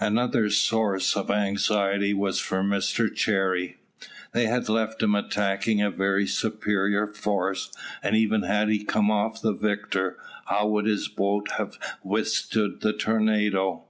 Another 0.00 0.50
source 0.50 1.16
of 1.16 1.30
anxiety 1.30 2.12
was 2.12 2.40
for 2.40 2.64
Mr 2.64 3.06
Cherry. 3.14 3.76
They 4.32 4.46
had 4.46 4.68
left 4.68 5.00
him 5.00 5.14
attacking 5.14 5.80
a 5.80 5.92
very 5.92 6.26
superior 6.26 7.06
force; 7.06 7.72
and 8.02 8.16
even 8.16 8.42
had 8.42 8.68
he 8.68 8.82
come 8.84 9.12
off 9.12 9.40
the 9.40 9.52
victor, 9.54 10.18
how 10.46 10.66
would 10.70 10.86
his 10.86 11.06
boat 11.06 11.50
have 11.58 11.78
withstood 12.02 12.80
the 12.80 12.94
tornado? 12.94 13.84